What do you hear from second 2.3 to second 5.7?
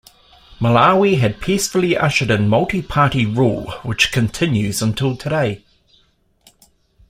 in multi-party rule which continues until today.